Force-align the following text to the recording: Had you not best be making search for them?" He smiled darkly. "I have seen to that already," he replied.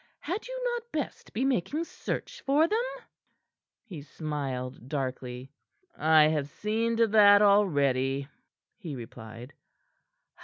Had 0.21 0.47
you 0.47 0.59
not 0.63 0.91
best 0.91 1.31
be 1.31 1.45
making 1.45 1.83
search 1.83 2.41
for 2.43 2.67
them?" 2.67 2.79
He 3.83 4.01
smiled 4.01 4.89
darkly. 4.89 5.51
"I 5.95 6.23
have 6.23 6.49
seen 6.49 6.97
to 6.97 7.05
that 7.05 7.43
already," 7.43 8.27
he 8.79 8.95
replied. 8.95 9.53